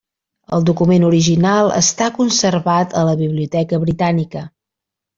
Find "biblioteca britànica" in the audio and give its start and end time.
3.23-4.47